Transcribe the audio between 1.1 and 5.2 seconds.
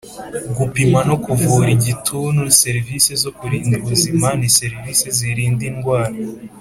kuvura igituntu Serivise zo kurinda ubuzima ni serivise